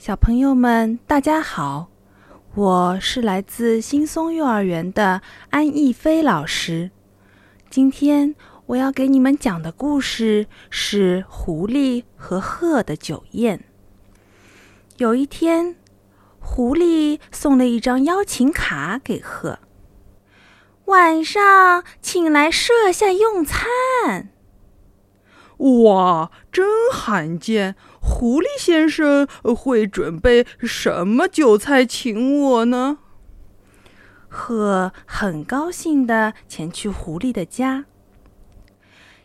[0.00, 1.90] 小朋友们，大家好！
[2.54, 6.90] 我是来自新松幼儿园的安逸飞老师。
[7.68, 8.34] 今天
[8.64, 13.62] 我要给你们讲的故事是狐狸和鹤的酒宴。
[14.96, 15.76] 有一天，
[16.40, 19.58] 狐狸送了一张邀请卡给鹤，
[20.86, 24.30] 晚上请来设下用餐。
[25.58, 27.76] 哇，真罕见！
[28.00, 32.98] 狐狸先生会准备什么酒菜请我呢？
[34.28, 37.84] 鹤很高兴地前去狐狸的家。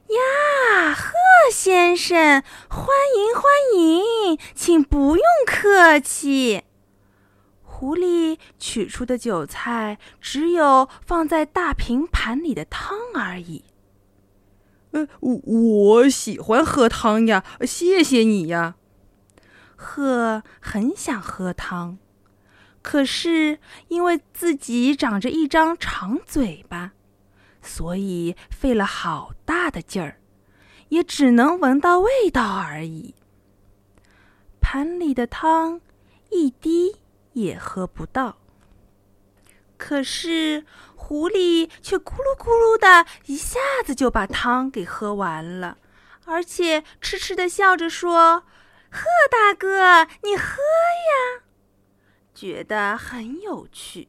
[0.07, 1.13] 呀，鹤
[1.51, 3.43] 先生，欢迎欢
[3.75, 6.63] 迎，请不用客气。
[7.63, 13.65] 狐狸取出的酒菜只有放在大平盘里的汤而已。
[14.95, 18.75] 呃，我喜欢喝汤呀，谢谢你呀。
[19.75, 21.97] 鹤很想喝汤，
[22.81, 26.93] 可是因为自己长着一张长嘴巴，
[27.61, 30.21] 所以费了好大的劲儿，
[30.87, 33.15] 也只能闻到味道而已。
[34.61, 35.81] 盘里的汤
[36.31, 36.95] 一滴
[37.33, 38.37] 也喝不到。
[39.87, 45.77] 可是狐狸却咕噜咕噜的一下子就把汤给喝完了，
[46.25, 48.45] 而且痴痴的笑着说
[48.89, 51.43] ：“鹤大哥，你喝呀，
[52.33, 54.07] 觉得很有趣。”“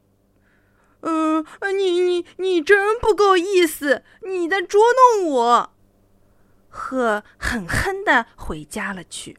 [1.04, 1.44] 嗯，
[1.76, 4.80] 你你你真不够意思，你在捉
[5.20, 5.74] 弄我。”
[6.72, 9.36] 鹤狠狠的回家了去。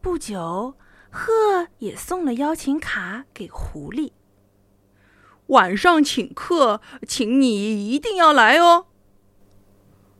[0.00, 0.74] 不久，
[1.12, 4.10] 鹤也送了邀请卡给狐狸。
[5.48, 8.86] 晚上请客，请你一定要来哦。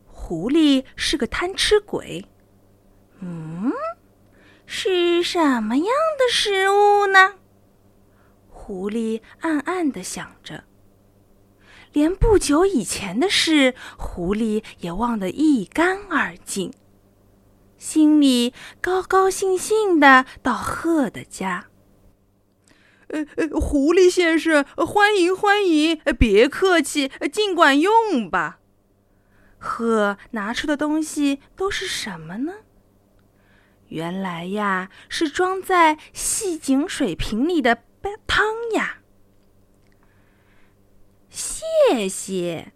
[0.05, 2.25] 狐狸是个贪吃鬼，
[3.19, 3.71] 嗯，
[4.65, 7.35] 是什么样的食物呢？
[8.49, 10.65] 狐狸暗暗的想着，
[11.93, 16.73] 连不久以前的事，狐狸也忘得一干二净，
[17.77, 21.67] 心里高高兴兴的到鹤的家。
[23.07, 28.59] 呃呃，狐狸先生，欢迎欢迎，别客气，尽管用吧。
[29.57, 32.53] 鹤拿出的东西都是什么呢？
[33.87, 37.83] 原来呀，是装在细井水瓶里的
[38.27, 38.99] 汤呀。
[41.29, 42.73] 谢谢。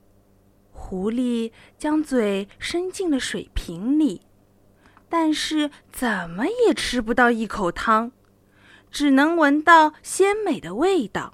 [0.71, 4.21] 狐狸将嘴伸进了水瓶里，
[5.07, 8.11] 但是怎么也吃不到一口汤。
[8.91, 11.33] 只能闻到鲜美的味道。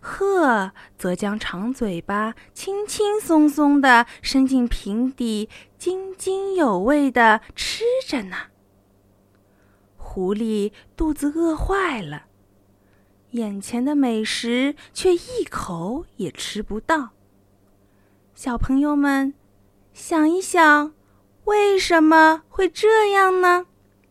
[0.00, 8.36] 鹤则将长嘴巴轻轻松松地伸进瓶底，津津有味地吃着呢。
[9.96, 12.26] 狐狸肚子饿坏了，
[13.32, 17.10] 眼前的美食却一口也吃不到。
[18.34, 19.34] 小朋友们，
[19.92, 20.94] 想一想，
[21.44, 23.66] 为什么会这样呢？